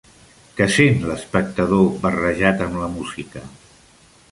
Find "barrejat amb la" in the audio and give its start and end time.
2.07-2.91